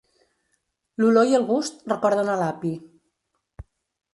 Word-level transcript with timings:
L'olor 1.01 1.29
i 1.33 1.37
el 1.41 1.45
gust 1.51 1.85
recorden 1.93 2.33
a 2.37 2.39
l'api. 2.41 2.73